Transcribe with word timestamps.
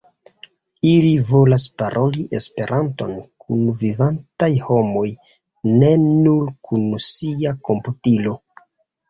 Ili 0.91 1.09
volas 1.25 1.65
paroli 1.81 2.23
Esperanton 2.39 3.11
kun 3.45 3.61
vivantaj 3.83 4.49
homoj, 4.71 5.05
ne 5.83 5.93
nur 6.07 6.51
kun 6.71 6.91
sia 7.11 7.55
komputilo. 7.71 8.37